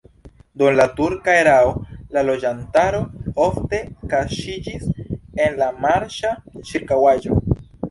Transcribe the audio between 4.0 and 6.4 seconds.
kaŝiĝis en la marĉa